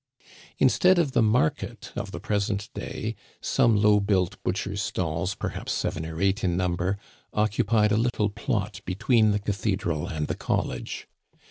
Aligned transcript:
Instead 0.57 0.97
of 0.97 1.11
the 1.11 1.21
market 1.21 1.91
of 1.95 2.09
the 2.09 2.19
present 2.19 2.71
day, 2.73 3.13
some 3.39 3.75
low 3.79 3.99
built 3.99 4.41
butchers' 4.41 4.81
stalls, 4.81 5.35
perhaps 5.35 5.71
seven 5.73 6.07
or 6.07 6.19
eight 6.19 6.43
in 6.43 6.57
number, 6.57 6.97
occupied 7.33 7.91
a 7.91 7.97
little 7.97 8.29
plot 8.31 8.81
between 8.83 9.29
the 9.29 9.37
cathedral 9.37 10.07
and 10.07 10.25
the 10.25 10.33
Digitized 10.33 10.37
by 10.39 10.53
VjOOQIC 10.53 10.57
LEAVING 10.57 10.57
COLLEGE. 10.79 10.91
13 11.07 11.07
college. 11.07 11.07